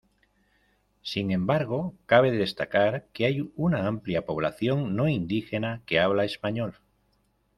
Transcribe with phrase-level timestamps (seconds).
[1.03, 6.73] Sin embargo, cabe destacar que hay una amplia población no indígena, que habla español.